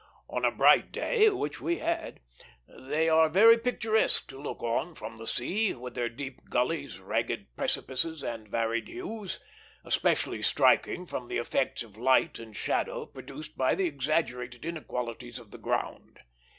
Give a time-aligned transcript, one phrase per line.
[0.27, 2.21] On a bright day, which we had,
[2.67, 7.55] they are very picturesque to look on from the sea, with their deep gullies, ragged
[7.55, 9.39] precipices, and varied hues;
[9.85, 15.51] especially striking from the effects of light and shadow produced by the exaggerated inequalities of
[15.51, 16.19] the ground.